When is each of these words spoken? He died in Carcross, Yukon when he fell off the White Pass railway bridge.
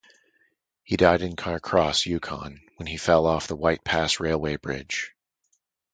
He 0.83 0.97
died 0.97 1.21
in 1.21 1.35
Carcross, 1.35 2.07
Yukon 2.07 2.61
when 2.77 2.87
he 2.87 2.97
fell 2.97 3.27
off 3.27 3.45
the 3.47 3.55
White 3.55 3.83
Pass 3.83 4.19
railway 4.19 4.55
bridge. 4.55 5.13